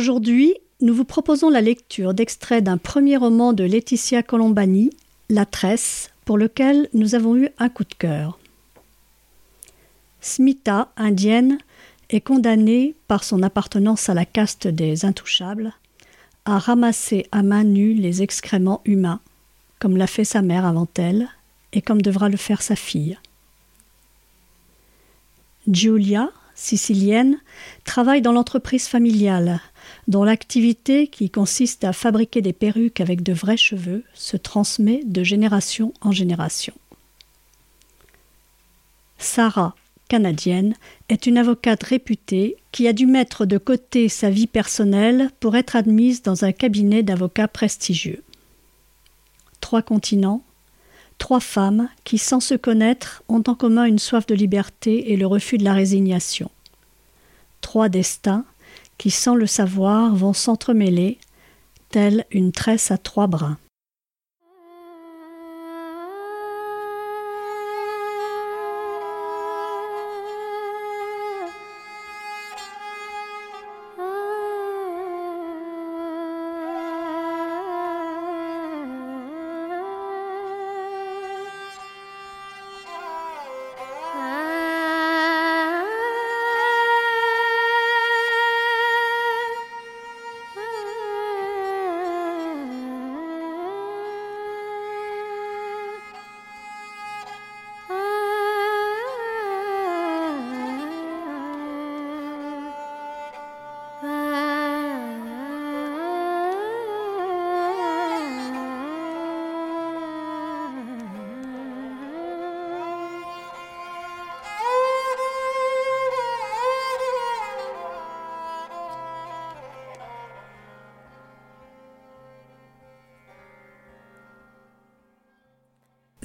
[0.00, 4.88] Aujourd'hui, nous vous proposons la lecture d'extraits d'un premier roman de Laetitia Colombani,
[5.28, 8.38] La Tresse, pour lequel nous avons eu un coup de cœur.
[10.22, 11.58] Smita, indienne,
[12.08, 15.74] est condamnée par son appartenance à la caste des intouchables
[16.46, 19.20] à ramasser à main nue les excréments humains,
[19.80, 21.28] comme l'a fait sa mère avant elle
[21.74, 23.18] et comme devra le faire sa fille.
[25.68, 27.38] Giulia, sicilienne,
[27.84, 29.60] travaille dans l'entreprise familiale,
[30.08, 35.22] dont l'activité, qui consiste à fabriquer des perruques avec de vrais cheveux, se transmet de
[35.22, 36.74] génération en génération.
[39.18, 39.74] Sarah,
[40.08, 40.74] canadienne,
[41.08, 45.76] est une avocate réputée qui a dû mettre de côté sa vie personnelle pour être
[45.76, 48.22] admise dans un cabinet d'avocats prestigieux.
[49.60, 50.42] Trois continents,
[51.18, 55.26] trois femmes qui, sans se connaître, ont en commun une soif de liberté et le
[55.26, 56.50] refus de la résignation.
[57.60, 58.44] Trois destins
[59.00, 61.16] qui, sans le savoir, vont s'entremêler,
[61.88, 63.56] telle une tresse à trois brins.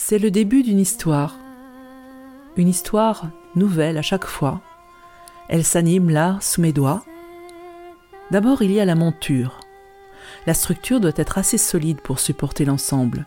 [0.08, 1.36] C'est le début d'une histoire.
[2.58, 4.62] Une histoire nouvelle à chaque fois.
[5.50, 7.04] Elle s'anime là, sous mes doigts.
[8.30, 9.60] D'abord, il y a la monture.
[10.46, 13.26] La structure doit être assez solide pour supporter l'ensemble.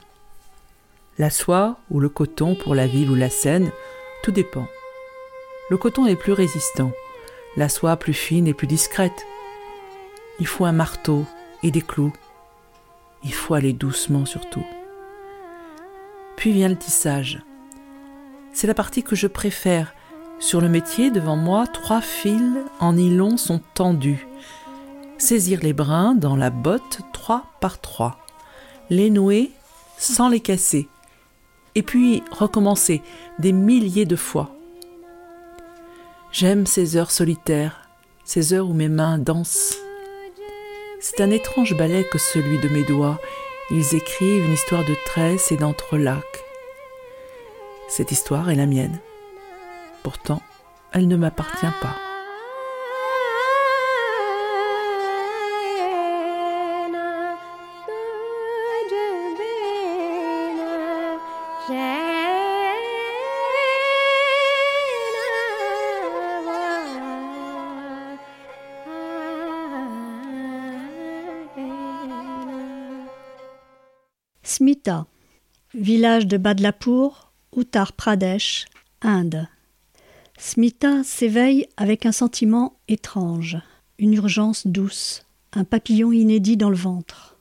[1.19, 3.72] La soie ou le coton pour la ville ou la Seine,
[4.22, 4.69] tout dépend.
[5.71, 6.93] Le coton est plus résistant,
[7.56, 9.27] la soie plus fine et plus discrète.
[10.39, 11.25] Il faut un marteau
[11.65, 12.12] et des clous.
[13.25, 14.65] Il faut aller doucement surtout.
[16.50, 17.42] Vient le tissage.
[18.54, 19.92] C'est la partie que je préfère.
[20.38, 22.41] Sur le métier, devant moi, trois fils
[22.81, 24.26] en nylon sont tendus.
[25.19, 28.16] Saisir les brins dans la botte trois par trois.
[28.88, 29.50] Les nouer
[29.98, 30.88] sans les casser.
[31.75, 33.03] Et puis recommencer
[33.38, 34.50] des milliers de fois.
[36.32, 37.91] J'aime ces heures solitaires,
[38.25, 39.76] ces heures où mes mains dansent.
[40.98, 43.20] C'est un étrange ballet que celui de mes doigts.
[43.70, 46.42] Ils écrivent une histoire de tresse et d'entrelacs.
[47.88, 48.98] Cette histoire est la mienne.
[50.02, 50.40] Pourtant,
[50.92, 52.07] elle ne m'appartient pas.
[75.74, 78.66] Village de Badlapur, Uttar Pradesh,
[79.02, 79.48] Inde.
[80.38, 83.58] Smita s'éveille avec un sentiment étrange,
[83.98, 87.36] une urgence douce, un papillon inédit dans le ventre.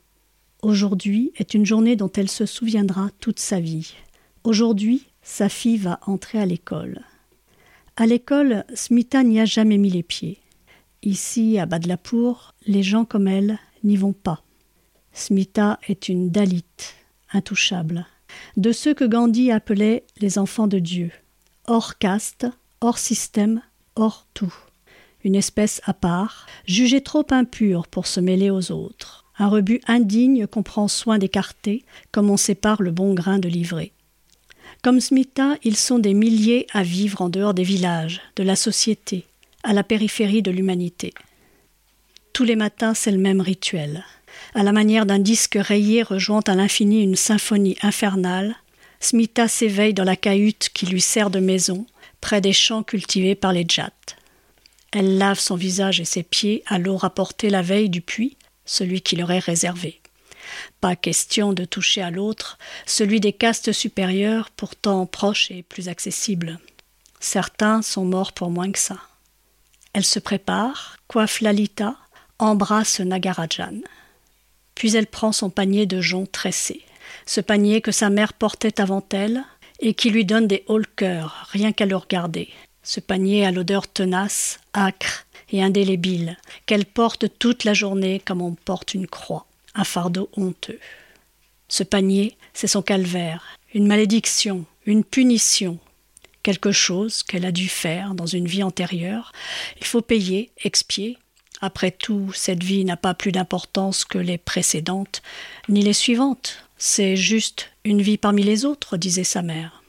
[0.62, 3.94] Aujourd'hui est une journée dont elle se souviendra toute sa vie.
[4.44, 7.02] Aujourd'hui, sa fille va entrer à l'école.
[7.96, 10.40] À l'école, Smita n'y a jamais mis les pieds.
[11.02, 14.42] Ici, à Badlapour, les gens comme elle n'y vont pas.
[15.12, 16.64] Smita est une Dalit,
[17.32, 18.06] intouchable,
[18.56, 21.10] de ceux que Gandhi appelait les enfants de Dieu,
[21.66, 22.46] hors caste,
[22.80, 23.62] hors système,
[23.96, 24.54] hors tout.
[25.24, 29.24] Une espèce à part, jugée trop impure pour se mêler aux autres.
[29.38, 33.92] Un rebut indigne qu'on prend soin d'écarter, comme on sépare le bon grain de l'ivraie.
[34.82, 39.26] Comme Smita, ils sont des milliers à vivre en dehors des villages, de la société,
[39.64, 41.14] à la périphérie de l'humanité.
[42.38, 44.04] Tous les matins, c'est le même rituel.
[44.54, 48.54] À la manière d'un disque rayé rejoint à l'infini une symphonie infernale,
[49.00, 51.84] Smita s'éveille dans la cahute qui lui sert de maison,
[52.20, 53.90] près des champs cultivés par les djats.
[54.92, 59.00] Elle lave son visage et ses pieds à l'eau rapportée la veille du puits, celui
[59.00, 60.00] qui leur est réservé.
[60.80, 62.56] Pas question de toucher à l'autre,
[62.86, 66.60] celui des castes supérieures, pourtant proche et plus accessible.
[67.18, 68.98] Certains sont morts pour moins que ça.
[69.92, 71.96] Elle se prépare, coiffe Lalita,
[72.38, 73.80] embrasse Nagarajan.
[74.74, 76.82] Puis elle prend son panier de joncs tressés,
[77.26, 79.44] ce panier que sa mère portait avant elle
[79.80, 82.48] et qui lui donne des hauts cœur rien qu'à le regarder.
[82.82, 86.36] Ce panier a l'odeur tenace, âcre et indélébile,
[86.66, 90.78] qu'elle porte toute la journée comme on porte une croix, un fardeau honteux.
[91.68, 95.78] Ce panier, c'est son calvaire, une malédiction, une punition,
[96.42, 99.32] quelque chose qu'elle a dû faire dans une vie antérieure.
[99.80, 101.18] Il faut payer, expier.
[101.60, 105.22] Après tout, cette vie n'a pas plus d'importance que les précédentes,
[105.68, 106.64] ni les suivantes.
[106.76, 109.82] C'est juste une vie parmi les autres, disait sa mère.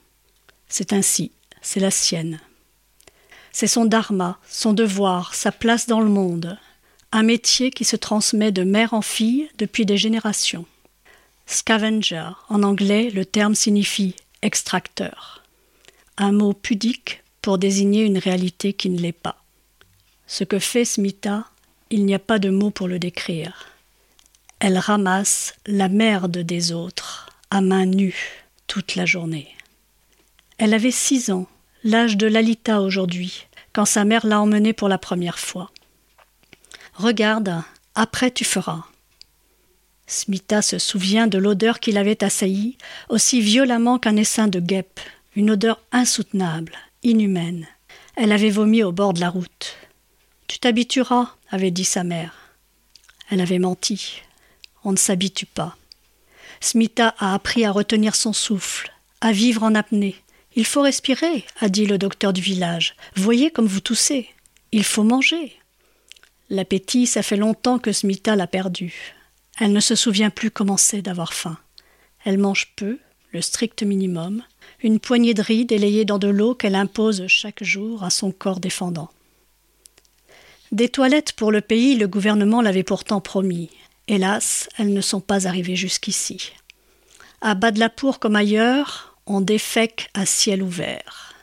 [0.67, 1.31] C'est ainsi,
[1.61, 2.39] c'est la sienne.
[3.51, 6.57] C'est son dharma, son devoir, sa place dans le monde,
[7.11, 10.65] un métier qui se transmet de mère en fille depuis des générations.
[11.45, 15.43] Scavenger, en anglais, le terme signifie extracteur,
[16.17, 19.43] un mot pudique pour désigner une réalité qui ne l'est pas.
[20.27, 21.45] Ce que fait Smita,
[21.89, 23.67] il n'y a pas de mot pour le décrire.
[24.59, 29.47] Elle ramasse la merde des autres à main nue toute la journée.
[30.57, 31.47] Elle avait six ans,
[31.83, 35.71] l'âge de Lalita aujourd'hui, quand sa mère l'a emmenée pour la première fois.
[36.93, 37.63] Regarde,
[37.95, 38.83] après tu feras.
[40.05, 42.77] Smita se souvient de l'odeur qui l'avait assaillie,
[43.09, 44.99] aussi violemment qu'un essaim de guêpe,
[45.35, 47.67] une odeur insoutenable, inhumaine.
[48.15, 49.77] Elle avait vomi au bord de la route.
[50.49, 52.33] Tu t'habitueras, avait dit sa mère.
[53.29, 54.23] Elle avait menti.
[54.83, 55.77] On ne s'habitue pas.
[56.59, 58.91] Smita a appris à retenir son souffle,
[59.21, 60.17] à vivre en apnée,
[60.55, 62.95] il faut respirer, a dit le docteur du village.
[63.15, 64.27] Voyez comme vous toussez.
[64.71, 65.53] Il faut manger.
[66.49, 69.13] L'appétit, ça fait longtemps que Smita l'a perdu.
[69.59, 71.57] Elle ne se souvient plus comment c'est d'avoir faim.
[72.25, 72.97] Elle mange peu,
[73.31, 74.43] le strict minimum,
[74.81, 78.59] une poignée de riz délayée dans de l'eau qu'elle impose chaque jour à son corps
[78.59, 79.09] défendant.
[80.71, 83.69] Des toilettes pour le pays, le gouvernement l'avait pourtant promis.
[84.07, 86.53] Hélas, elles ne sont pas arrivées jusqu'ici.
[87.41, 91.33] À Badlapour comme ailleurs, on défèque à ciel ouvert.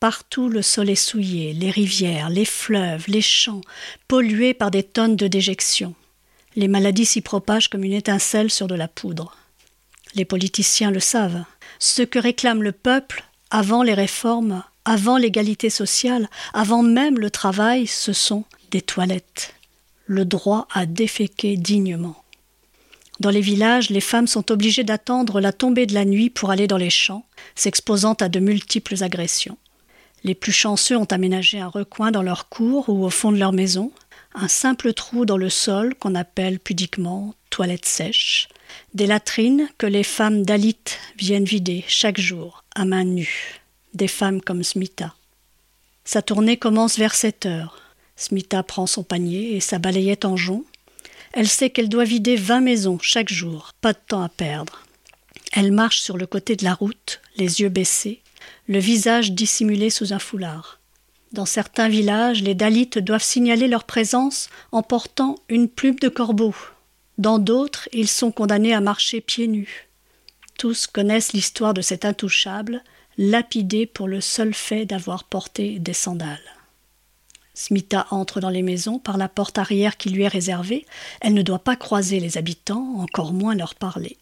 [0.00, 3.62] Partout le sol est souillé, les rivières, les fleuves, les champs,
[4.06, 5.94] pollués par des tonnes de déjections.
[6.56, 9.36] Les maladies s'y propagent comme une étincelle sur de la poudre.
[10.14, 11.44] Les politiciens le savent.
[11.78, 17.86] Ce que réclame le peuple, avant les réformes, avant l'égalité sociale, avant même le travail,
[17.86, 19.54] ce sont des toilettes.
[20.06, 22.16] Le droit à déféquer dignement.
[23.20, 26.66] Dans les villages, les femmes sont obligées d'attendre la tombée de la nuit pour aller
[26.66, 27.24] dans les champs,
[27.54, 29.56] s'exposant à de multiples agressions.
[30.24, 33.52] Les plus chanceux ont aménagé un recoin dans leur cour ou au fond de leur
[33.52, 33.92] maison,
[34.34, 38.48] un simple trou dans le sol qu'on appelle pudiquement toilette sèche,
[38.94, 40.76] des latrines que les femmes Dalit
[41.16, 43.63] viennent vider chaque jour à main nue,
[43.94, 45.14] des femmes comme Smita.
[46.04, 47.80] Sa tournée commence vers sept heures.
[48.16, 50.64] Smita prend son panier et sa balayette en jonc,
[51.36, 54.84] elle sait qu'elle doit vider vingt maisons chaque jour, pas de temps à perdre.
[55.52, 58.20] Elle marche sur le côté de la route, les yeux baissés,
[58.68, 60.78] le visage dissimulé sous un foulard.
[61.32, 66.54] Dans certains villages, les Dalites doivent signaler leur présence en portant une plume de corbeau.
[67.18, 69.88] Dans d'autres, ils sont condamnés à marcher pieds nus.
[70.56, 72.84] Tous connaissent l'histoire de cet intouchable,
[73.18, 76.40] lapidé pour le seul fait d'avoir porté des sandales.
[77.54, 80.86] Smita entre dans les maisons par la porte arrière qui lui est réservée.
[81.20, 84.18] Elle ne doit pas croiser les habitants, encore moins leur parler.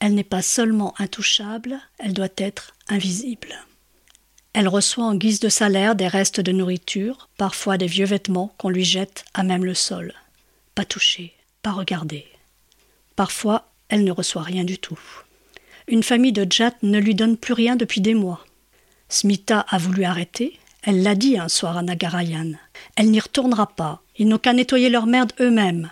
[0.00, 3.54] Elle n'est pas seulement intouchable, elle doit être invisible.
[4.52, 8.70] Elle reçoit en guise de salaire des restes de nourriture, parfois des vieux vêtements qu'on
[8.70, 10.14] lui jette à même le sol.
[10.74, 12.26] Pas toucher, pas regarder.
[13.14, 14.98] Parfois, elle ne reçoit rien du tout.
[15.88, 18.44] Une famille de Jat ne lui donne plus rien depuis des mois.
[19.08, 22.52] Smita a voulu arrêter, elle l'a dit un soir à Nagarayan.
[22.94, 24.02] Elle n'y retournera pas.
[24.18, 25.90] Ils n'ont qu'à nettoyer leur merde eux-mêmes.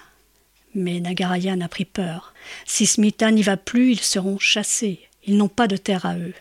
[0.75, 2.35] Mais Nagarayan a pris peur.
[2.67, 5.01] Si Smita n'y va plus, ils seront chassés.
[5.25, 6.35] Ils n'ont pas de terre à eux.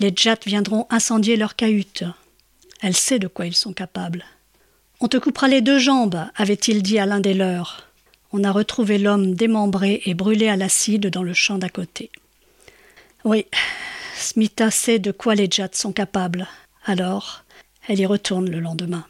[0.00, 2.04] Les Jats viendront incendier leur cahute.
[2.82, 4.24] Elle sait de quoi ils sont capables.
[5.00, 7.88] On te coupera les deux jambes, avait-il dit à l'un des leurs.
[8.32, 12.10] On a retrouvé l'homme démembré et brûlé à l'acide dans le champ d'à côté.
[13.24, 13.46] Oui,
[14.16, 16.46] Smita sait de quoi les Jats sont capables.
[16.84, 17.44] Alors,
[17.88, 19.06] elle y retourne le lendemain.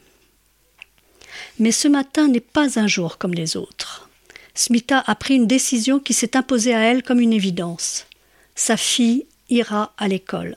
[1.59, 4.09] Mais ce matin n'est pas un jour comme les autres.
[4.55, 8.07] Smita a pris une décision qui s'est imposée à elle comme une évidence.
[8.55, 10.57] Sa fille ira à l'école.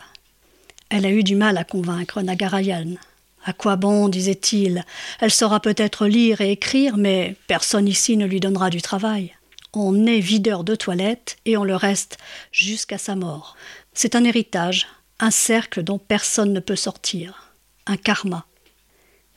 [0.90, 2.96] Elle a eu du mal à convaincre Nagarayan.
[3.44, 4.86] À quoi bon, disait-il?
[5.20, 9.36] Elle saura peut-être lire et écrire, mais personne ici ne lui donnera du travail.
[9.74, 12.18] On est videur de toilettes et on le reste
[12.52, 13.56] jusqu'à sa mort.
[13.94, 14.88] C'est un héritage,
[15.22, 17.54] un cercle dont personne ne peut sortir,
[17.88, 18.46] un karma.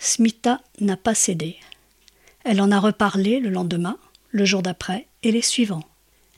[0.00, 1.56] Smita n'a pas cédé.
[2.44, 3.96] Elle en a reparlé le lendemain,
[4.32, 5.84] le jour d'après et les suivants.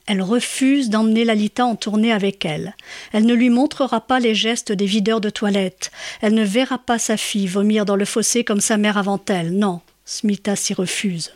[0.05, 2.75] Elle refuse d'emmener Lalita en tournée avec elle.
[3.13, 5.91] Elle ne lui montrera pas les gestes des videurs de toilettes.
[6.21, 9.57] Elle ne verra pas sa fille vomir dans le fossé comme sa mère avant elle.
[9.57, 11.33] Non, Smita s'y refuse.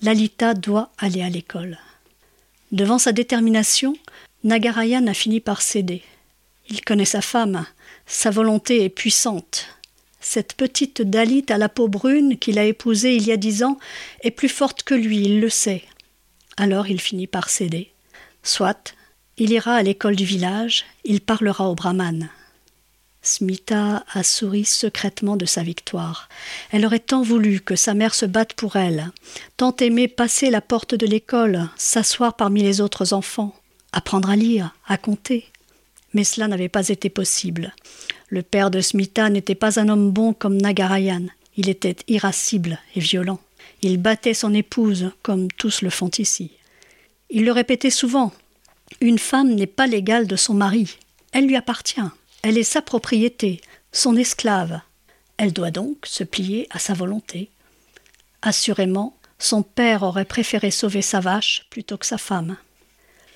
[0.00, 1.78] Lalita doit aller à l'école.
[2.70, 3.96] Devant sa détermination,
[4.44, 6.02] Nagarayan a fini par céder.
[6.70, 7.66] Il connaît sa femme.
[8.06, 9.66] Sa volonté est puissante.
[10.20, 13.78] Cette petite Dalit à la peau brune qu'il a épousée il y a dix ans
[14.22, 15.84] est plus forte que lui, il le sait.
[16.56, 17.90] Alors il finit par céder.
[18.42, 18.94] Soit,
[19.36, 22.28] il ira à l'école du village, il parlera au brahman.
[23.22, 26.28] Smita a souri secrètement de sa victoire.
[26.70, 29.10] Elle aurait tant voulu que sa mère se batte pour elle,
[29.56, 33.54] tant aimé passer la porte de l'école, s'asseoir parmi les autres enfants,
[33.92, 35.46] apprendre à lire, à compter.
[36.14, 37.74] Mais cela n'avait pas été possible.
[38.28, 41.26] Le père de Smita n'était pas un homme bon comme Nagarayan.
[41.56, 43.40] Il était irascible et violent.
[43.82, 46.52] Il battait son épouse, comme tous le font ici.
[47.30, 48.32] Il le répétait souvent.
[49.00, 50.98] Une femme n'est pas l'égale de son mari.
[51.32, 52.00] Elle lui appartient.
[52.48, 53.60] Elle est sa propriété,
[53.92, 54.80] son esclave.
[55.36, 57.50] Elle doit donc se plier à sa volonté.
[58.40, 62.56] Assurément, son père aurait préféré sauver sa vache plutôt que sa femme.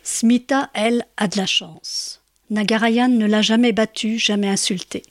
[0.02, 2.22] Smita, elle, a de la chance.
[2.48, 5.02] Nagarayan ne l'a jamais battue, jamais insultée.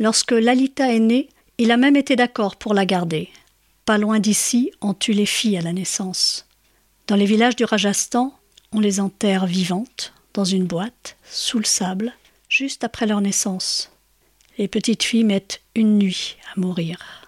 [0.00, 3.30] Lorsque Lalita est née, il a même été d'accord pour la garder.
[3.84, 6.48] Pas loin d'ici, on tue les filles à la naissance.
[7.06, 8.36] Dans les villages du Rajasthan,
[8.72, 12.14] on les enterre vivantes, dans une boîte, sous le sable,
[12.54, 13.90] juste après leur naissance.
[14.58, 17.26] Les petites filles mettent une nuit à mourir.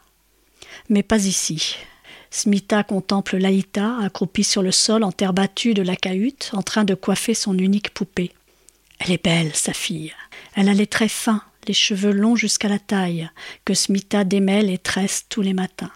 [0.88, 1.78] Mais pas ici.
[2.30, 6.84] Smita contemple Laïta, accroupie sur le sol en terre battue de la cahute, en train
[6.84, 8.30] de coiffer son unique poupée.
[9.00, 10.14] Elle est belle, sa fille.
[10.54, 13.28] Elle a les traits fins, les cheveux longs jusqu'à la taille,
[13.64, 15.92] que Smita démêle et tresse tous les matins.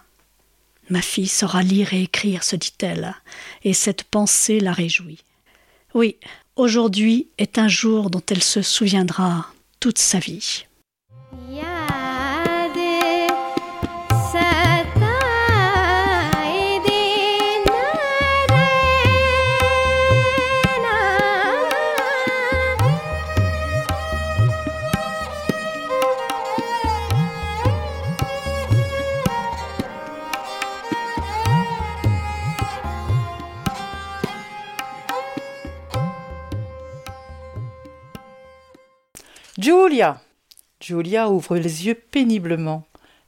[0.89, 3.15] Ma fille saura lire et écrire, se dit-elle,
[3.63, 5.23] et cette pensée la réjouit.
[5.93, 6.17] Oui,
[6.55, 9.47] aujourd'hui est un jour dont elle se souviendra
[9.79, 10.65] toute sa vie.
[39.61, 40.19] Julia
[40.79, 42.83] Julia ouvre les yeux péniblement.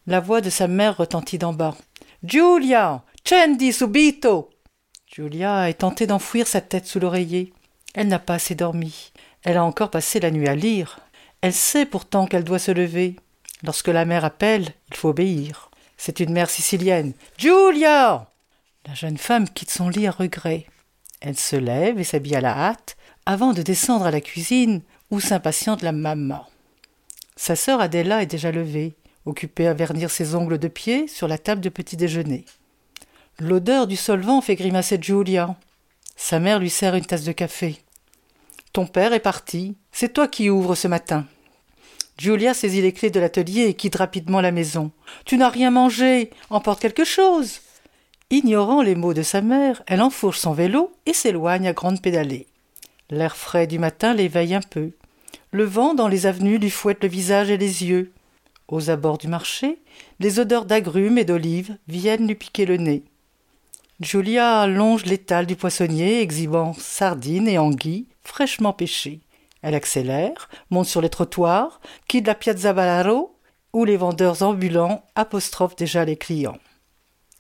[0.08, 1.75] La voix de sa mère retentit d'en bas.
[2.24, 4.50] Julia Cendi subito
[5.06, 7.54] Julia est tentée d'enfouir sa tête sous l'oreiller.
[7.94, 9.12] Elle n'a pas assez dormi.
[9.44, 11.02] Elle a encore passé la nuit à lire.
[11.42, 13.16] Elle sait pourtant qu'elle doit se lever.
[13.62, 15.70] Lorsque la mère appelle, il faut obéir.
[15.98, 17.13] C'est une mère sicilienne.
[17.38, 18.32] Julia
[18.88, 20.66] La jeune femme quitte son lit à regret.
[21.22, 22.98] Elle se lève et s'habille à la hâte
[23.28, 24.82] avant de descendre à la cuisine
[25.13, 26.43] où s'impatiente la maman.
[27.36, 28.96] Sa sœur Adela est déjà levée,
[29.27, 32.46] occupée à vernir ses ongles de pied sur la table de petit déjeuner.
[33.39, 35.55] L'odeur du solvant fait grimacer Julia.
[36.15, 37.77] Sa mère lui sert une tasse de café.
[38.74, 39.75] Ton père est parti.
[39.91, 41.27] C'est toi qui ouvres ce matin.
[42.17, 44.89] Julia saisit les clés de l'atelier et quitte rapidement la maison.
[45.25, 46.32] Tu n'as rien mangé.
[46.50, 47.60] Emporte quelque chose.
[48.32, 52.48] Ignorant les mots de sa mère, elle enfourche son vélo et s'éloigne à grande pédalée.
[53.12, 54.91] L'air frais du matin l'éveille un peu.
[55.53, 58.12] Le vent dans les avenues lui fouette le visage et les yeux.
[58.67, 59.83] Aux abords du marché,
[60.19, 63.03] les odeurs d'agrumes et d'olives viennent lui piquer le nez.
[64.00, 69.19] Julia longe l'étal du poissonnier, exhibant sardines et anguilles fraîchement pêchées.
[69.62, 73.38] Elle accélère, monte sur les trottoirs, quitte la Piazza Ballaro,
[73.74, 76.57] où les vendeurs ambulants apostrophent déjà les clients.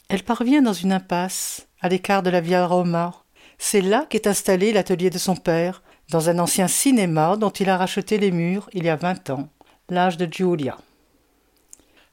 [0.07, 3.23] Elle parvient dans une impasse, à l'écart de la Via Roma.
[3.57, 7.77] C'est là qu'est installé l'atelier de son père, dans un ancien cinéma dont il a
[7.77, 9.49] racheté les murs il y a vingt ans,
[9.89, 10.77] l'âge de Giulia.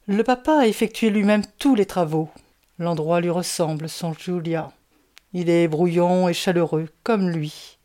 [0.07, 2.29] Le papa a effectué lui-même tous les travaux.
[2.79, 4.71] L'endroit lui ressemble, son Giulia.
[5.33, 7.77] Il est brouillon et chaleureux, comme lui.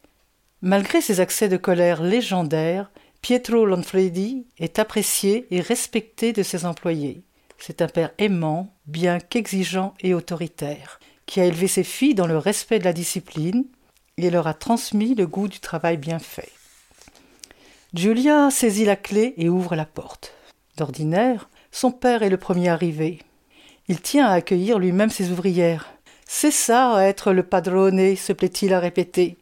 [0.62, 7.22] Malgré ses accès de colère légendaires, Pietro Lanfredi est apprécié et respecté de ses employés.
[7.58, 12.38] C'est un père aimant, bien qu'exigeant et autoritaire, qui a élevé ses filles dans le
[12.38, 13.64] respect de la discipline
[14.18, 16.50] et leur a transmis le goût du travail bien fait.
[17.92, 20.32] Julia saisit la clé et ouvre la porte.
[20.76, 23.20] D'ordinaire, son père est le premier arrivé.
[23.88, 25.86] Il tient à accueillir lui-même ses ouvrières.
[26.26, 29.36] C'est ça, être le padrone, se plaît-il à répéter.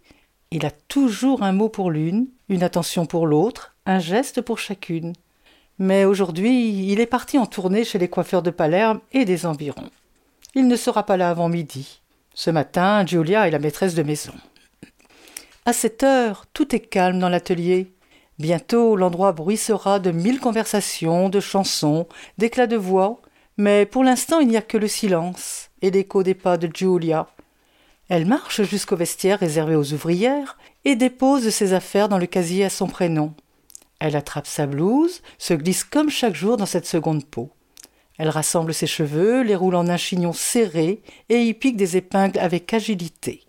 [0.50, 5.12] Il a toujours un mot pour l'une, une attention pour l'autre, un geste pour chacune.
[5.78, 9.90] Mais aujourd'hui, il est parti en tournée chez les coiffeurs de Palerme et des environs.
[10.54, 12.00] Il ne sera pas là avant midi.
[12.34, 14.34] Ce matin, Giulia est la maîtresse de maison.
[15.66, 17.94] À cette heure, tout est calme dans l'atelier.
[18.38, 22.06] Bientôt, l'endroit bruissera de mille conversations, de chansons,
[22.36, 23.22] d'éclats de voix,
[23.56, 27.28] mais pour l'instant, il n'y a que le silence et l'écho des pas de Giulia.
[28.10, 32.70] Elle marche jusqu'au vestiaire réservé aux ouvrières et dépose ses affaires dans le casier à
[32.70, 33.32] son prénom.
[34.00, 37.48] Elle attrape sa blouse, se glisse comme chaque jour dans cette seconde peau.
[38.18, 42.38] Elle rassemble ses cheveux, les roule en un chignon serré et y pique des épingles
[42.38, 43.43] avec agilité.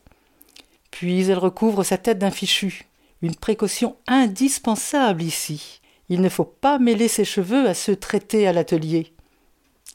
[0.96, 2.86] Puis elle recouvre sa tête d'un fichu,
[3.22, 5.82] une précaution indispensable ici.
[6.08, 9.12] Il ne faut pas mêler ses cheveux à ceux traités à l'atelier.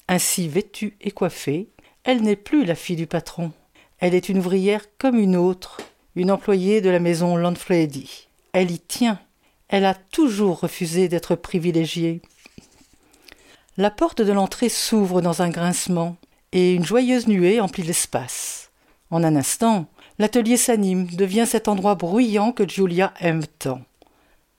[0.08, 1.70] Ainsi vêtue et coiffée,
[2.04, 3.50] elle n'est plus la fille du patron.
[3.98, 5.78] Elle est une ouvrière comme une autre,
[6.16, 8.28] une employée de la maison Lanfredi.
[8.52, 9.18] Elle y tient.
[9.68, 12.20] Elle a toujours refusé d'être privilégiée.
[13.78, 16.18] La porte de l'entrée s'ouvre dans un grincement,
[16.52, 18.70] et une joyeuse nuée emplit l'espace.
[19.10, 19.88] En un instant,
[20.20, 23.80] L'atelier s'anime, devient cet endroit bruyant que Julia aime tant.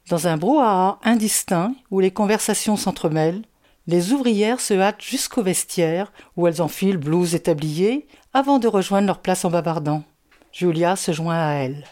[0.10, 3.44] Dans un brouhaha indistinct où les conversations s'entremêlent,
[3.86, 9.06] les ouvrières se hâtent jusqu'au vestiaire où elles enfilent blouse et tablier avant de rejoindre
[9.06, 10.04] leur place en bavardant.
[10.52, 11.84] Julia se joint à elles.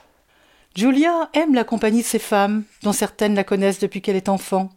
[0.76, 4.72] Julia aime la compagnie de ces femmes, dont certaines la connaissent depuis qu'elle est enfant.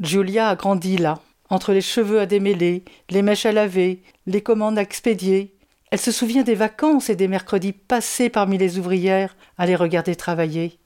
[0.00, 4.76] Julia a grandi là, entre les cheveux à démêler, les mèches à laver, les commandes
[4.76, 5.53] à expédier,
[5.94, 10.16] elle se souvient des vacances et des mercredis passés parmi les ouvrières à les regarder
[10.16, 10.80] travailler.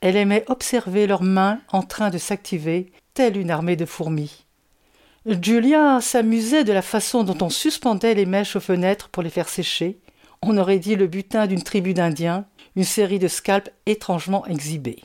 [0.00, 4.44] Elle aimait observer leurs mains en train de s'activer, telle une armée de fourmis.
[5.24, 9.48] Julia s'amusait de la façon dont on suspendait les mèches aux fenêtres pour les faire
[9.48, 10.00] sécher.
[10.42, 15.04] On aurait dit le butin d'une tribu d'Indiens, une série de scalps étrangement exhibés.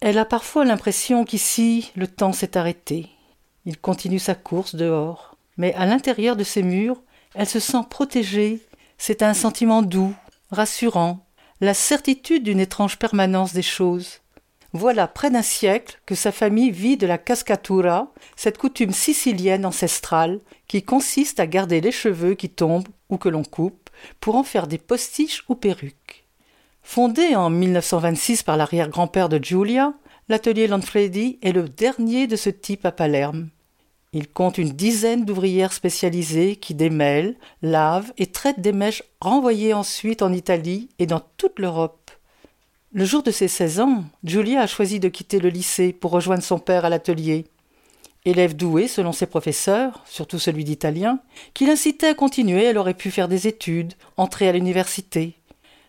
[0.00, 3.08] Elle a parfois l'impression qu'ici le temps s'est arrêté.
[3.66, 7.00] Il continue sa course dehors, mais à l'intérieur de ces murs,
[7.34, 8.60] elle se sent protégée.
[8.98, 10.14] C'est un sentiment doux,
[10.50, 11.24] rassurant,
[11.60, 14.20] la certitude d'une étrange permanence des choses.
[14.74, 20.40] Voilà près d'un siècle que sa famille vit de la cascatura, cette coutume sicilienne ancestrale
[20.66, 23.90] qui consiste à garder les cheveux qui tombent ou que l'on coupe
[24.20, 26.24] pour en faire des postiches ou perruques.
[26.82, 29.92] Fondé en 1926 par l'arrière-grand-père de Giulia,
[30.28, 33.50] l'atelier Lanfredi est le dernier de ce type à Palerme.
[34.14, 40.20] Il compte une dizaine d'ouvrières spécialisées qui démêlent, lavent et traitent des mèches renvoyées ensuite
[40.20, 42.10] en Italie et dans toute l'Europe.
[42.92, 46.42] Le jour de ses seize ans, Julia a choisi de quitter le lycée pour rejoindre
[46.42, 47.46] son père à l'atelier.
[48.26, 51.18] Élève doué selon ses professeurs, surtout celui d'italien,
[51.54, 55.38] qui l'incitait à continuer, elle aurait pu faire des études, entrer à l'université.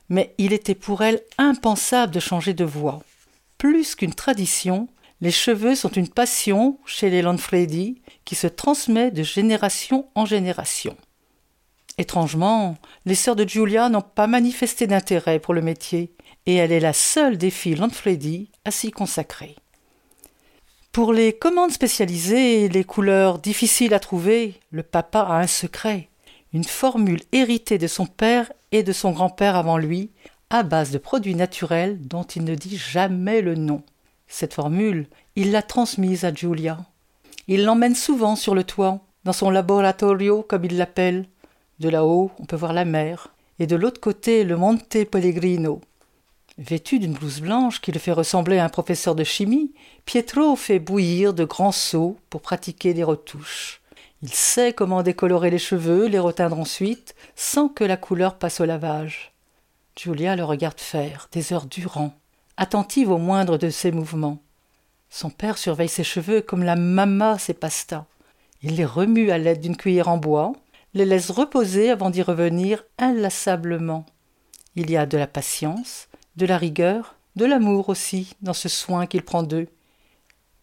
[0.07, 3.03] Mais il était pour elle impensable de changer de voie.
[3.57, 4.87] Plus qu'une tradition,
[5.23, 10.97] les cheveux sont une passion chez les Lanfredi qui se transmet de génération en génération.
[11.97, 16.11] Étrangement, les sœurs de Giulia n'ont pas manifesté d'intérêt pour le métier,
[16.45, 19.55] et elle est la seule des filles Lanfredi à s'y consacrer.
[20.91, 26.09] Pour les commandes spécialisées les couleurs difficiles à trouver, le papa a un secret,
[26.51, 30.11] une formule héritée de son père et de son grand-père avant lui,
[30.49, 33.83] à base de produits naturels dont il ne dit jamais le nom.
[34.35, 36.79] Cette formule, il l'a transmise à Giulia.
[37.47, 41.27] Il l'emmène souvent sur le toit, dans son laboratorio, comme il l'appelle.
[41.79, 43.27] De là-haut, on peut voir la mer,
[43.59, 45.81] et de l'autre côté, le Monte Pellegrino.
[46.57, 49.71] Vêtu d'une blouse blanche qui le fait ressembler à un professeur de chimie,
[50.03, 53.81] Pietro fait bouillir de grands seaux pour pratiquer des retouches.
[54.23, 58.65] Il sait comment décolorer les cheveux, les reteindre ensuite, sans que la couleur passe au
[58.65, 59.31] lavage.
[59.95, 62.15] Julia le regarde faire, des heures durant
[62.57, 64.41] attentive au moindre de ses mouvements.
[65.09, 68.05] Son père surveille ses cheveux comme la mamma ses pastas.
[68.61, 70.53] Il les remue à l'aide d'une cuillère en bois,
[70.93, 74.05] les laisse reposer avant d'y revenir inlassablement.
[74.75, 79.05] Il y a de la patience, de la rigueur, de l'amour aussi dans ce soin
[79.05, 79.67] qu'il prend d'eux.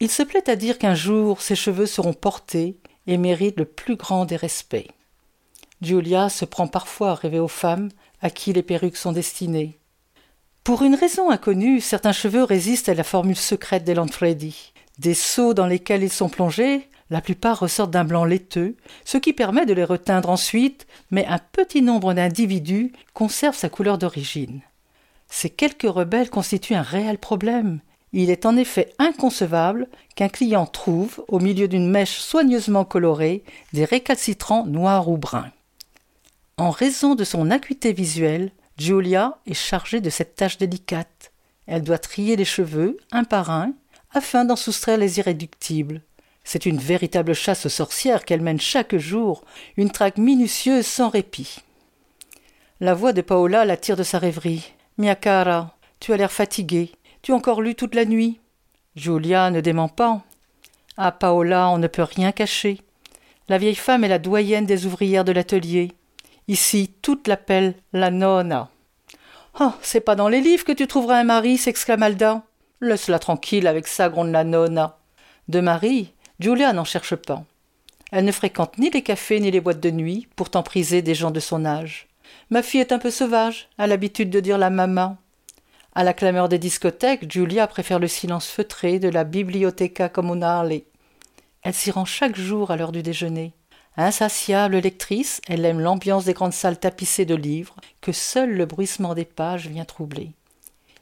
[0.01, 3.97] Il se plaît à dire qu'un jour ses cheveux seront portés et méritent le plus
[3.97, 4.89] grand des respects.
[5.83, 7.91] Julia se prend parfois à rêver aux femmes
[8.23, 9.80] à qui les perruques sont destinées.
[10.65, 14.73] Pour une raison inconnue, certains cheveux résistent à la formule secrète des Lanfredi.
[14.99, 19.33] Des seaux dans lesquels ils sont plongés, la plupart ressortent d'un blanc laiteux, ce qui
[19.33, 24.61] permet de les reteindre ensuite, mais un petit nombre d'individus conservent sa couleur d'origine.
[25.29, 27.81] Ces quelques rebelles constituent un réel problème.
[28.13, 33.87] Il est en effet inconcevable qu'un client trouve, au milieu d'une mèche soigneusement colorée, des
[33.87, 35.51] récalcitrants noirs ou bruns.
[36.59, 41.33] En raison de son acuité visuelle, Julia est chargée de cette tâche délicate.
[41.67, 43.75] Elle doit trier les cheveux, un par un,
[44.11, 46.01] afin d'en soustraire les irréductibles.
[46.45, 49.45] C'est une véritable chasse aux sorcières qu'elle mène chaque jour,
[49.77, 51.59] une traque minutieuse sans répit.
[52.81, 54.73] La voix de Paola l'attire de sa rêverie.
[54.97, 56.91] Mia cara, tu as l'air fatiguée.
[57.21, 58.41] Tu as encore lu toute la nuit.
[58.97, 60.23] Julia ne dément pas.
[60.97, 62.81] À Paola, on ne peut rien cacher.
[63.47, 65.93] La vieille femme est la doyenne des ouvrières de l'atelier.
[66.51, 68.71] Ici, toute l'appelle la nonna.
[69.61, 72.43] Oh, c'est pas dans les livres que tu trouveras un mari, s'exclame Alda.
[72.81, 74.99] Laisse-la tranquille avec ça, gronde la nonna.
[75.47, 77.45] De mari, Julia n'en cherche pas.
[78.11, 81.31] Elle ne fréquente ni les cafés ni les boîtes de nuit, pourtant prisées des gens
[81.31, 82.09] de son âge.
[82.51, 85.19] Ma fille est un peu sauvage, a l'habitude de dire la maman.
[85.95, 90.81] À la clameur des discothèques, Julia préfère le silence feutré de la Biblioteca Comunale.
[91.63, 93.53] Elle s'y rend chaque jour à l'heure du déjeuner.
[94.03, 99.13] Insatiable lectrice, elle aime l'ambiance des grandes salles tapissées de livres que seul le bruissement
[99.13, 100.33] des pages vient troubler.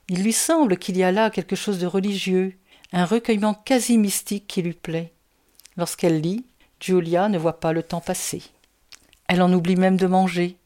[0.08, 2.58] Il lui semble qu'il y a là quelque chose de religieux,
[2.92, 5.12] un recueillement quasi mystique qui lui plaît.
[5.76, 6.44] Lorsqu'elle lit,
[6.80, 8.42] Julia ne voit pas le temps passer.
[9.28, 10.56] Elle en oublie même de manger.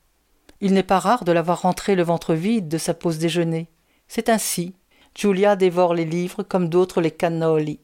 [0.62, 3.66] Il n'est pas rare de la voir rentrer le ventre vide de sa pause déjeuner.
[4.08, 4.72] C'est ainsi.
[5.14, 7.78] Julia dévore les livres comme d'autres les cannoli.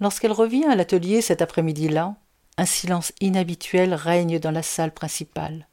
[0.00, 2.16] Lorsqu'elle revient à l'atelier cet après-midi-là,
[2.60, 5.66] un silence inhabituel règne dans la salle principale.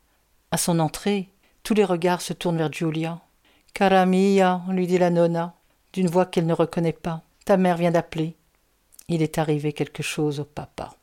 [0.51, 3.19] À son entrée, tous les regards se tournent vers Julia.
[3.73, 5.53] Cara lui dit la nonna,
[5.91, 7.23] d'une voix qu'elle ne reconnaît pas.
[7.43, 8.37] Ta mère vient d'appeler.
[9.09, 10.95] Il est arrivé quelque chose au papa.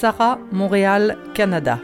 [0.00, 1.80] Sarah, Montréal, Canada.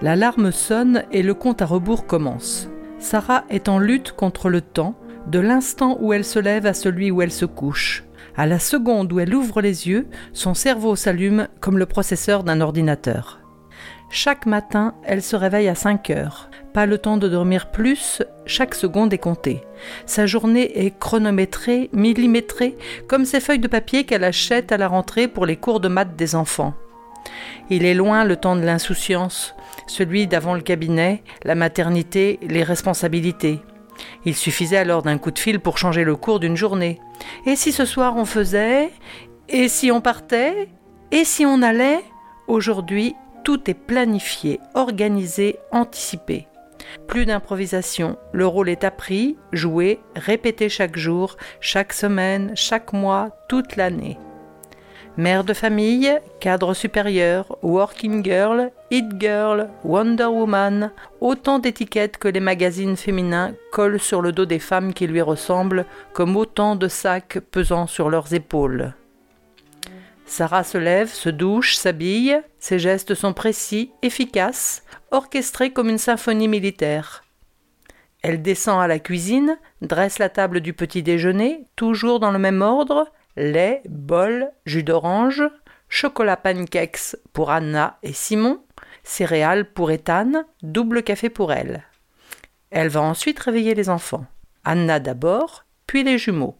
[0.00, 2.68] L'alarme sonne et le compte à rebours commence.
[2.98, 4.96] Sarah est en lutte contre le temps,
[5.28, 8.02] de l'instant où elle se lève à celui où elle se couche.
[8.36, 12.60] À la seconde où elle ouvre les yeux, son cerveau s'allume comme le processeur d'un
[12.60, 13.38] ordinateur.
[14.10, 16.50] Chaque matin, elle se réveille à 5 heures.
[16.74, 19.62] Pas le temps de dormir plus, chaque seconde est comptée.
[20.06, 25.28] Sa journée est chronométrée, millimétrée, comme ces feuilles de papier qu'elle achète à la rentrée
[25.28, 26.74] pour les cours de maths des enfants.
[27.74, 29.54] Il est loin le temps de l'insouciance,
[29.86, 33.60] celui d'avant le cabinet, la maternité, les responsabilités.
[34.26, 37.00] Il suffisait alors d'un coup de fil pour changer le cours d'une journée.
[37.46, 38.90] Et si ce soir on faisait
[39.48, 40.68] Et si on partait
[41.12, 42.04] Et si on allait?
[42.46, 46.48] Aujourd'hui, tout est planifié, organisé, anticipé.
[47.08, 53.76] Plus d'improvisation, le rôle est appris, joué, répété chaque jour, chaque semaine, chaque mois, toute
[53.76, 54.18] l'année.
[55.18, 62.40] Mère de famille, cadre supérieur, working girl, hit girl, Wonder Woman, autant d'étiquettes que les
[62.40, 67.40] magazines féminins collent sur le dos des femmes qui lui ressemblent comme autant de sacs
[67.50, 68.94] pesant sur leurs épaules.
[70.24, 76.48] Sarah se lève, se douche, s'habille, ses gestes sont précis, efficaces, orchestrés comme une symphonie
[76.48, 77.22] militaire.
[78.22, 82.62] Elle descend à la cuisine, dresse la table du petit déjeuner, toujours dans le même
[82.62, 85.42] ordre, lait, bol, jus d'orange,
[85.88, 88.60] chocolat pancakes pour Anna et Simon,
[89.02, 91.84] céréales pour Ethan, double café pour elle.
[92.70, 94.26] Elle va ensuite réveiller les enfants.
[94.64, 96.56] Anna d'abord, puis les jumeaux.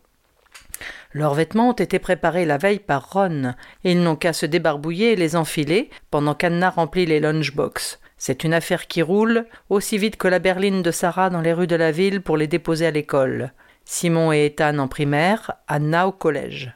[1.13, 3.55] Leurs vêtements ont été préparés la veille par Ron,
[3.85, 8.01] et ils n'ont qu'à se débarbouiller et les enfiler pendant qu'Anna remplit les lunchbox.
[8.17, 11.67] C'est une affaire qui roule, aussi vite que la berline de Sarah dans les rues
[11.67, 13.53] de la ville pour les déposer à l'école.
[13.85, 16.73] Simon et Ethan en primaire, Anna au collège.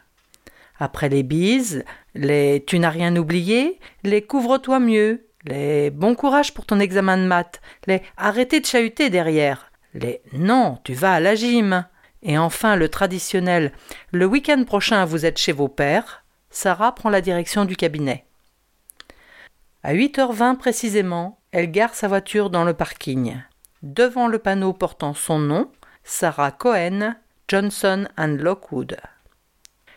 [0.78, 6.66] Après les bises, les tu n'as rien oublié, les couvre-toi mieux, les bon courage pour
[6.66, 11.34] ton examen de maths, les arrêtez de chahuter derrière, les non, tu vas à la
[11.34, 11.86] gym.
[12.22, 13.72] Et enfin le traditionnel
[14.10, 18.26] le week-end prochain vous êtes chez vos pères, Sarah prend la direction du cabinet.
[19.82, 23.36] À 8h20 précisément, elle gare sa voiture dans le parking.
[23.82, 25.70] Devant le panneau portant son nom,
[26.08, 27.16] Sarah Cohen,
[27.48, 28.96] Johnson and Lockwood.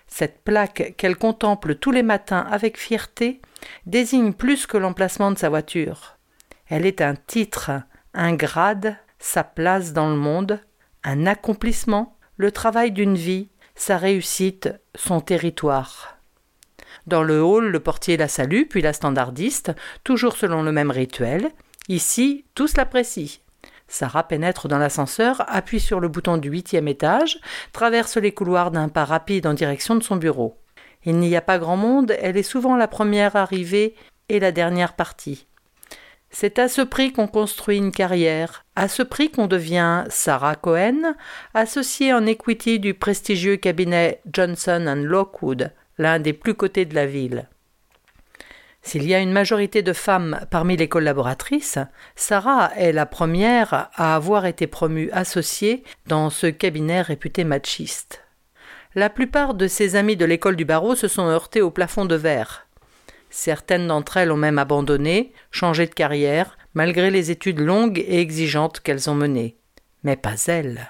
[0.08, 3.41] Cette plaque qu'elle contemple tous les matins avec fierté
[3.86, 6.17] désigne plus que l'emplacement de sa voiture.
[6.67, 7.84] Elle est un titre,
[8.15, 10.60] un grade, sa place dans le monde,
[11.04, 16.17] un accomplissement, le travail d'une vie, sa réussite, son territoire.
[17.06, 21.52] Dans le hall, le portier la salue, puis la standardiste, toujours selon le même rituel.
[21.88, 23.39] Ici, tous l'apprécient.
[23.89, 27.41] Sarah pénètre dans l'ascenseur, appuie sur le bouton du huitième étage,
[27.73, 30.58] traverse les couloirs d'un pas rapide en direction de son bureau.
[31.04, 33.95] Il n'y a pas grand monde, elle est souvent la première arrivée
[34.30, 35.47] et la dernière partie.
[36.30, 41.15] C'est à ce prix qu'on construit une carrière, à ce prix qu'on devient Sarah Cohen,
[41.56, 47.49] associée en equity du prestigieux cabinet Johnson Lockwood, l'un des plus cotés de la ville.
[48.82, 51.80] S'il y a une majorité de femmes parmi les collaboratrices,
[52.15, 58.24] Sarah est la première à avoir été promue associée dans ce cabinet réputé machiste.
[58.96, 62.15] La plupart de ses amies de l'école du barreau se sont heurtées au plafond de
[62.15, 62.65] verre.
[63.30, 68.80] Certaines d'entre elles ont même abandonné, changé de carrière, malgré les études longues et exigeantes
[68.80, 69.58] qu'elles ont menées.
[70.04, 70.89] Mais pas elle.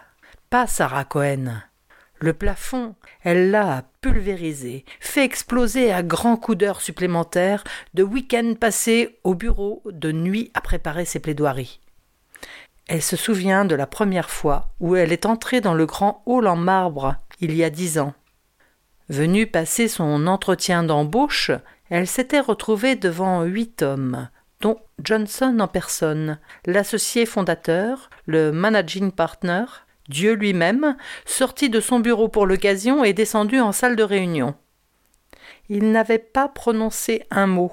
[0.50, 1.62] Pas Sarah Cohen.
[2.20, 9.20] Le plafond, elle l'a pulvérisé, fait exploser à grands coups d'heures supplémentaires, de week-ends passés
[9.24, 11.80] au bureau, de nuit à préparer ses plaidoiries.
[12.88, 16.48] Elle se souvient de la première fois où elle est entrée dans le grand hall
[16.48, 18.14] en marbre il y a dix ans.
[19.08, 21.52] Venue passer son entretien d'embauche,
[21.90, 24.30] elle s'était retrouvée devant huit hommes,
[24.60, 29.64] dont Johnson en personne, l'associé fondateur, le managing partner,
[30.10, 34.56] Dieu lui-même, sorti de son bureau pour l'occasion et descendu en salle de réunion.
[35.70, 37.72] Il n'avait pas prononcé un mot,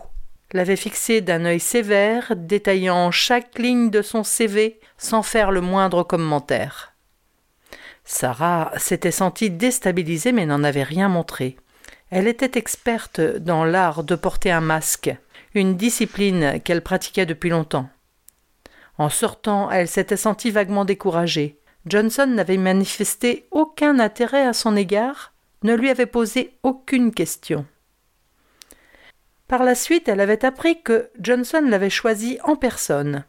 [0.52, 6.02] l'avait fixé d'un œil sévère, détaillant chaque ligne de son CV sans faire le moindre
[6.02, 6.92] commentaire.
[8.04, 11.56] Sarah s'était sentie déstabilisée mais n'en avait rien montré.
[12.10, 15.10] Elle était experte dans l'art de porter un masque,
[15.54, 17.88] une discipline qu'elle pratiquait depuis longtemps.
[18.98, 21.58] En sortant, elle s'était sentie vaguement découragée.
[21.86, 27.64] Johnson n'avait manifesté aucun intérêt à son égard, ne lui avait posé aucune question.
[29.46, 33.24] Par la suite, elle avait appris que Johnson l'avait choisi en personne,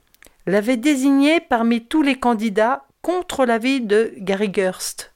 [0.48, 5.13] l'avait désigné parmi tous les candidats contre l'avis de Gary Gerst.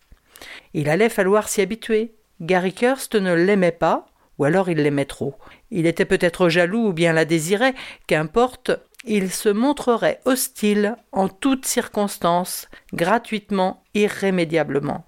[0.74, 2.16] Il allait falloir s'y habituer.
[2.40, 4.06] Gary Gerst ne l'aimait pas,
[4.38, 5.36] ou alors il l'aimait trop.
[5.72, 7.74] Il était peut-être jaloux ou bien la désirait,
[8.08, 8.72] qu'importe,
[9.04, 15.06] il se montrerait hostile en toutes circonstances, gratuitement, irrémédiablement.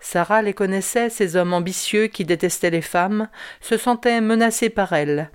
[0.00, 3.28] Sarah les connaissait, ces hommes ambitieux qui détestaient les femmes,
[3.60, 5.30] se sentait menacée par elles.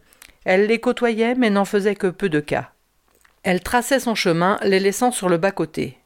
[0.45, 2.71] Elle les côtoyait, mais n'en faisait que peu de cas.
[3.43, 5.97] Elle traçait son chemin, les laissant sur le bas-côté.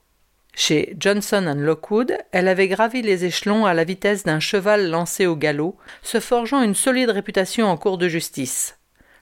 [0.56, 5.36] Chez Johnson Lockwood, elle avait gravi les échelons à la vitesse d'un cheval lancé au
[5.36, 8.78] galop, se forgeant une solide réputation en cour de justice.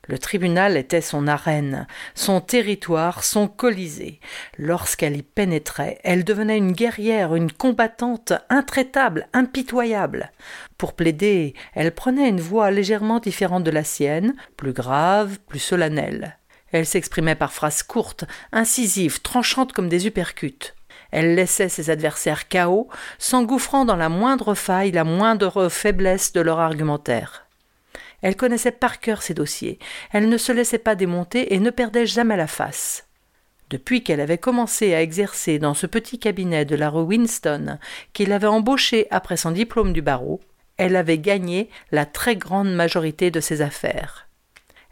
[0.07, 1.85] Le tribunal était son arène,
[2.15, 4.19] son territoire, son colisée.
[4.57, 10.31] Lorsqu'elle y pénétrait, elle devenait une guerrière, une combattante intraitable, impitoyable.
[10.79, 16.37] Pour plaider, elle prenait une voix légèrement différente de la sienne, plus grave, plus solennelle.
[16.71, 20.73] Elle s'exprimait par phrases courtes, incisives, tranchantes comme des uppercuts.
[21.11, 26.59] Elle laissait ses adversaires KO, s'engouffrant dans la moindre faille, la moindre faiblesse de leur
[26.59, 27.45] argumentaire.
[28.21, 29.79] Elle connaissait par cœur ses dossiers,
[30.11, 33.07] elle ne se laissait pas démonter et ne perdait jamais la face.
[33.69, 37.79] Depuis qu'elle avait commencé à exercer dans ce petit cabinet de la rue Winston,
[38.11, 40.41] qu'il avait embauché après son diplôme du barreau,
[40.77, 44.27] elle avait gagné la très grande majorité de ses affaires.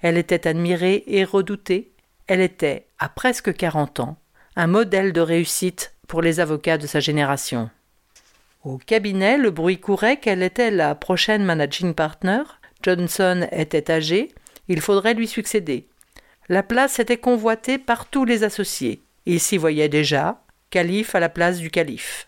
[0.02, 1.92] Elle était admirée et redoutée,
[2.28, 4.18] elle était, à presque quarante ans,
[4.56, 7.70] un modèle de réussite pour les avocats de sa génération.
[8.64, 12.44] Au cabinet, le bruit courait qu'elle était la prochaine managing partner.
[12.82, 14.30] Johnson était âgé,
[14.68, 15.88] il faudrait lui succéder.
[16.48, 19.02] La place était convoitée par tous les associés.
[19.26, 22.28] Il s'y voyait déjà, calife à la place du calife.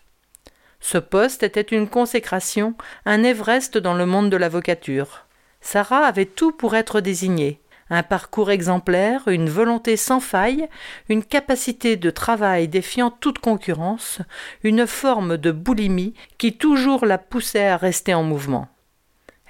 [0.80, 2.74] Ce poste était une consécration,
[3.06, 5.26] un Everest dans le monde de l'avocature.
[5.60, 7.62] Sarah avait tout pour être désignée
[7.92, 10.66] un parcours exemplaire, une volonté sans faille,
[11.10, 14.20] une capacité de travail défiant toute concurrence,
[14.62, 18.68] une forme de boulimie qui toujours la poussait à rester en mouvement.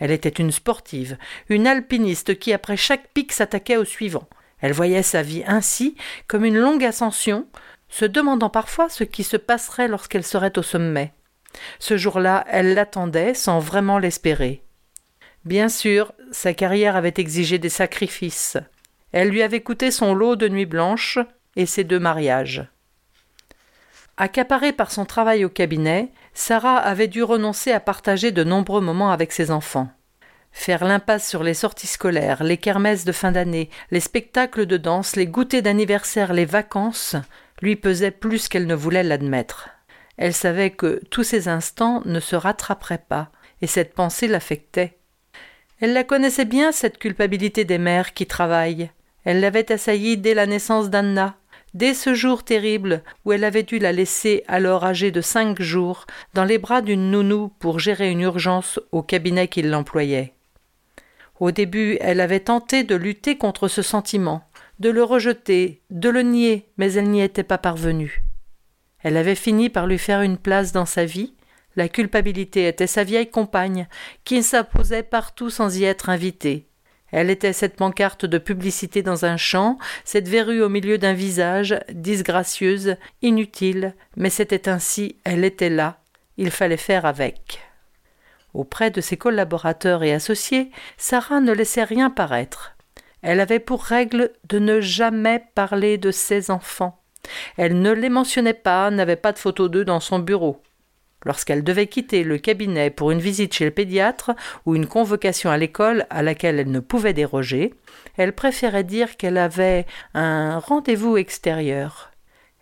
[0.03, 1.17] Elle était une sportive,
[1.49, 4.29] une alpiniste qui après chaque pic s'attaquait au suivant.
[4.61, 5.95] Elle voyait sa vie ainsi
[6.27, 7.47] comme une longue ascension,
[7.89, 11.13] se demandant parfois ce qui se passerait lorsqu'elle serait au sommet.
[11.79, 14.65] Ce jour-là, elle l'attendait sans vraiment l'espérer.
[15.45, 18.57] Bien sûr, sa carrière avait exigé des sacrifices.
[19.13, 21.21] Elle lui avait coûté son lot de nuits blanches
[21.55, 22.67] et ses deux mariages.
[24.23, 29.11] Accaparée par son travail au cabinet, Sarah avait dû renoncer à partager de nombreux moments
[29.11, 29.89] avec ses enfants.
[30.53, 35.17] Faire l'impasse sur les sorties scolaires, les kermesses de fin d'année, les spectacles de danse,
[35.17, 37.17] les goûters d'anniversaire, les vacances,
[37.63, 39.71] lui pesait plus qu'elle ne voulait l'admettre.
[40.17, 44.99] Elle savait que tous ces instants ne se rattraperaient pas, et cette pensée l'affectait.
[45.81, 48.93] Elle la connaissait bien, cette culpabilité des mères qui travaillent.
[49.25, 51.35] Elle l'avait assaillie dès la naissance d'Anna,
[51.75, 56.07] dès ce jour terrible où elle avait dû la laisser, alors âgée de cinq jours,
[56.35, 60.35] dans les bras d'une nounou pour gérer une urgence au cabinet qui l'employait.
[61.41, 64.45] Au début, elle avait tenté de lutter contre ce sentiment,
[64.79, 68.23] de le rejeter, de le nier, mais elle n'y était pas parvenue.
[69.03, 71.35] Elle avait fini par lui faire une place dans sa vie,
[71.75, 73.89] la culpabilité était sa vieille compagne,
[74.25, 76.69] qui s'imposait partout sans y être invitée.
[77.13, 81.79] Elle était cette pancarte de publicité dans un champ, cette verrue au milieu d'un visage,
[81.93, 85.99] disgracieuse, inutile, mais c'était ainsi, elle était là,
[86.39, 87.61] il fallait faire avec.
[88.55, 92.75] Auprès de ses collaborateurs et associés, Sarah ne laissait rien paraître.
[93.23, 96.99] Elle avait pour règle de ne jamais parler de ses enfants.
[97.57, 100.61] Elle ne les mentionnait pas, n'avait pas de photo d'eux dans son bureau.
[101.25, 104.33] Lorsqu'elle devait quitter le cabinet pour une visite chez le pédiatre
[104.67, 107.75] ou une convocation à l'école à laquelle elle ne pouvait déroger,
[108.17, 112.11] elle préférait dire qu'elle avait un rendez-vous extérieur.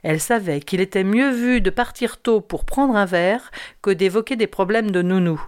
[0.03, 3.51] Elle savait qu'il était mieux vu de partir tôt pour prendre un verre
[3.83, 5.43] que d'évoquer des problèmes de nounou.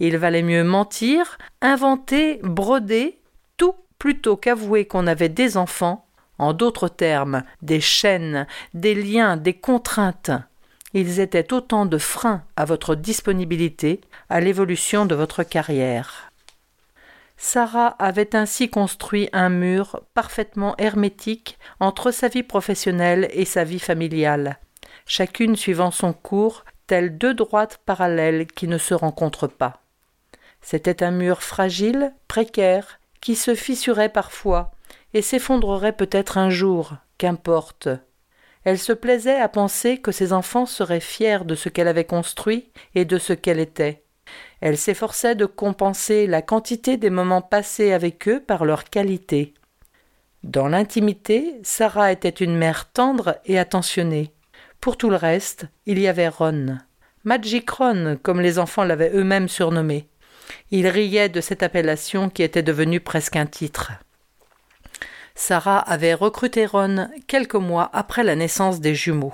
[0.00, 3.20] Il valait mieux mentir, inventer, broder,
[3.56, 6.06] tout plutôt qu'avouer qu'on avait des enfants,
[6.38, 10.30] en d'autres termes, des chaînes, des liens, des contraintes,
[11.00, 16.32] ils étaient autant de freins à votre disponibilité, à l'évolution de votre carrière.
[17.36, 23.78] Sarah avait ainsi construit un mur parfaitement hermétique entre sa vie professionnelle et sa vie
[23.78, 24.58] familiale,
[25.06, 29.82] chacune suivant son cours, telles deux droites parallèles qui ne se rencontrent pas.
[30.60, 34.72] C'était un mur fragile, précaire, qui se fissurait parfois
[35.14, 37.88] et s'effondrerait peut-être un jour, qu'importe.
[38.68, 42.70] Elle se plaisait à penser que ses enfants seraient fiers de ce qu'elle avait construit
[42.94, 44.04] et de ce qu'elle était.
[44.60, 49.54] Elle s'efforçait de compenser la quantité des moments passés avec eux par leur qualité.
[50.42, 54.34] Dans l'intimité, Sarah était une mère tendre et attentionnée.
[54.82, 56.76] Pour tout le reste, il y avait Ron.
[57.24, 60.10] Magic Ron, comme les enfants l'avaient eux-mêmes surnommé.
[60.70, 63.92] Il riait de cette appellation qui était devenue presque un titre.
[65.40, 69.32] Sarah avait recruté Ron quelques mois après la naissance des jumeaux.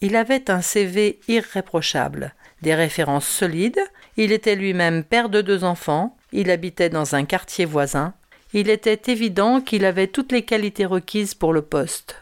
[0.00, 3.78] Il avait un CV irréprochable, des références solides,
[4.16, 8.14] il était lui-même père de deux enfants, il habitait dans un quartier voisin,
[8.54, 12.16] il était évident qu'il avait toutes les qualités requises pour le poste.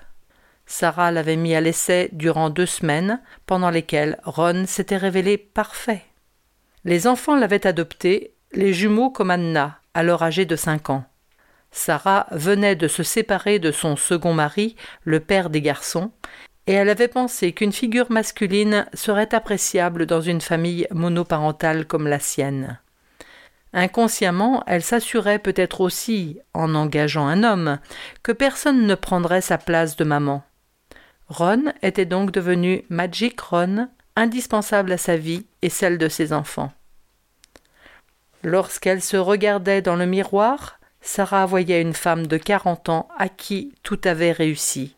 [0.66, 6.02] Sarah l'avait mis à l'essai durant deux semaines, pendant lesquelles Ron s'était révélé parfait.
[6.84, 11.04] Les enfants l'avaient adopté, les jumeaux comme Anna, alors âgée de cinq ans.
[11.72, 16.10] Sarah venait de se séparer de son second mari, le père des garçons,
[16.66, 22.18] et elle avait pensé qu'une figure masculine serait appréciable dans une famille monoparentale comme la
[22.18, 22.78] sienne.
[23.72, 27.78] Inconsciemment, elle s'assurait peut-être aussi, en engageant un homme,
[28.22, 30.42] que personne ne prendrait sa place de maman.
[31.28, 36.72] Ron était donc devenu Magic Ron, indispensable à sa vie et celle de ses enfants.
[38.42, 43.74] Lorsqu'elle se regardait dans le miroir, Sarah voyait une femme de quarante ans à qui
[43.82, 44.94] tout avait réussi.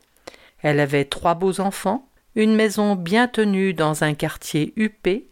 [0.61, 5.29] Elle avait trois beaux enfants, une maison bien tenue dans un quartier huppé,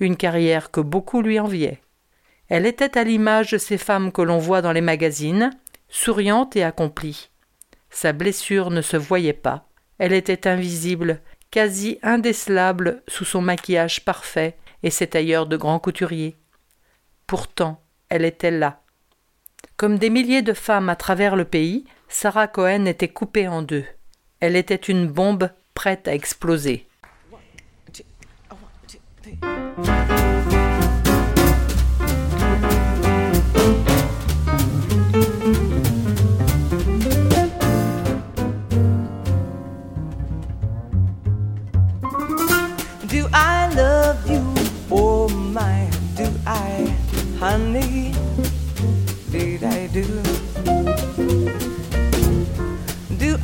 [0.00, 1.80] une carrière que beaucoup lui enviaient.
[2.48, 5.50] Elle était à l'image de ces femmes que l'on voit dans les magazines,
[5.88, 7.30] souriante et accomplie.
[7.90, 9.68] Sa blessure ne se voyait pas.
[9.98, 11.20] Elle était invisible,
[11.50, 16.36] quasi indécelable sous son maquillage parfait et ses tailleurs de grands couturiers.
[17.26, 18.83] Pourtant, elle était là.
[19.76, 23.84] Comme des milliers de femmes à travers le pays, Sarah Cohen était coupée en deux.
[24.40, 26.86] Elle était une bombe prête à exploser.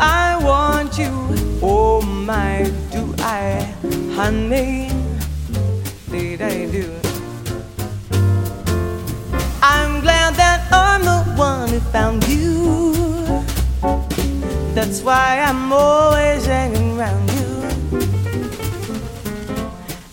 [0.03, 0.31] Oh
[4.21, 4.91] honey,
[6.11, 6.87] did I do?
[9.63, 13.43] I'm glad that I'm the one who found you.
[14.75, 17.49] That's why I'm always hanging around you.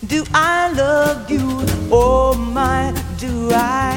[0.06, 1.46] Do I love you?
[1.92, 3.87] Oh my, do I,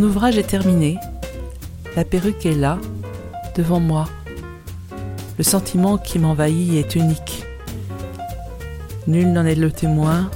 [0.00, 0.96] Mon ouvrage est terminé.
[1.94, 2.78] La perruque est là,
[3.54, 4.08] devant moi.
[5.36, 7.44] Le sentiment qui m'envahit est unique.
[9.06, 10.30] Nul n'en est le témoin.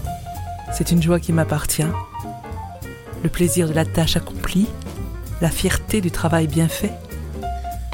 [0.71, 1.87] C'est une joie qui m'appartient.
[3.23, 4.67] Le plaisir de la tâche accomplie,
[5.41, 6.93] la fierté du travail bien fait.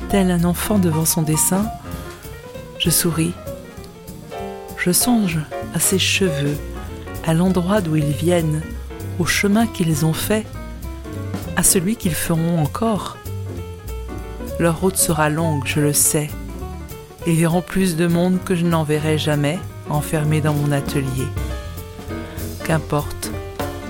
[0.08, 1.70] Tel un enfant devant son dessin,
[2.80, 3.32] je souris.
[4.76, 5.38] Je songe
[5.72, 6.58] à ses cheveux,
[7.24, 8.60] à l'endroit d'où ils viennent,
[9.20, 10.44] au chemin qu'ils ont fait
[11.57, 13.16] à celui qu'ils feront encore.
[14.59, 16.30] Leur route sera longue, je le sais,
[17.26, 21.26] et verront plus de monde que je n'en verrai jamais enfermé dans mon atelier.
[22.64, 23.30] Qu'importe,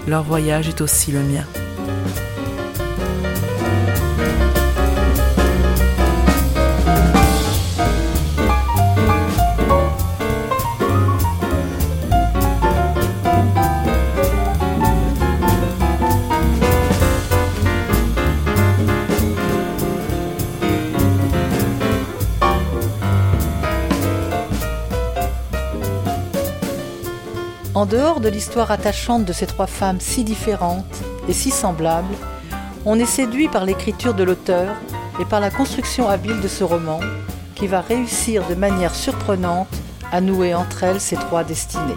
[0.07, 1.45] leur voyage est aussi le mien.
[28.31, 30.97] L'histoire attachante de ces trois femmes si différentes
[31.29, 32.15] et si semblables,
[32.85, 34.75] on est séduit par l'écriture de l'auteur
[35.21, 37.01] et par la construction habile de ce roman
[37.55, 39.69] qui va réussir de manière surprenante
[40.13, 41.97] à nouer entre elles ces trois destinées.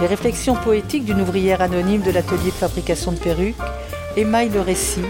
[0.00, 3.54] Les réflexions poétiques d'une ouvrière anonyme de l'atelier de fabrication de perruques
[4.16, 5.04] émaillent le récit,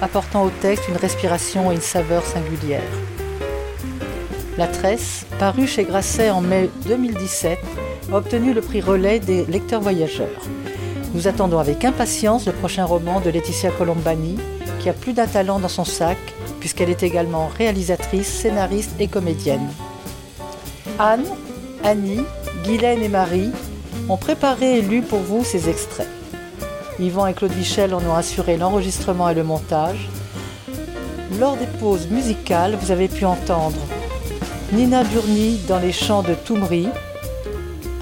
[0.00, 2.82] apportant au texte une respiration et une saveur singulière.
[4.58, 7.58] La Tresse, parue chez Grasset en mai 2017,
[8.12, 10.28] a obtenu le prix relais des lecteurs voyageurs.
[11.14, 14.38] Nous attendons avec impatience le prochain roman de Laetitia Colombani,
[14.80, 16.18] qui a plus d'un talent dans son sac,
[16.60, 19.68] puisqu'elle est également réalisatrice, scénariste et comédienne.
[20.98, 21.24] Anne,
[21.84, 22.24] Annie,
[22.64, 23.50] Guylaine et Marie
[24.08, 26.08] ont préparé et lu pour vous ces extraits.
[26.98, 30.08] Yvan et Claude Michel en ont assuré l'enregistrement et le montage.
[31.40, 33.78] Lors des pauses musicales, vous avez pu entendre
[34.72, 36.88] Nina Burni dans les chants de Toumri,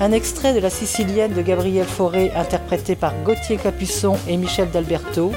[0.00, 5.30] un extrait de La Sicilienne de Gabriel Fauré interprété par Gauthier Capuçon et Michel d'Alberto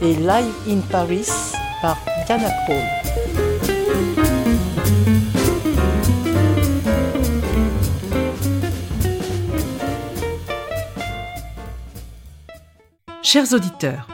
[0.00, 1.28] et Live in Paris
[1.82, 2.76] par Diana Paul.
[13.24, 14.06] Chers auditeurs,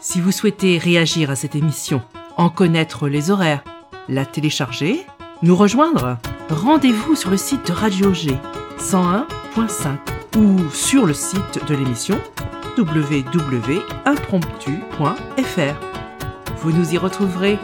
[0.00, 2.00] si vous souhaitez réagir à cette émission,
[2.38, 3.62] en connaître les horaires,
[4.08, 5.04] la télécharger,
[5.42, 6.16] nous rejoindre,
[6.48, 8.38] rendez-vous sur le site de Radio G
[8.80, 9.98] 101.5
[10.38, 12.18] ou sur le site de l'émission
[12.78, 15.74] www.impromptu.fr.
[16.58, 17.58] Vous nous y retrouverez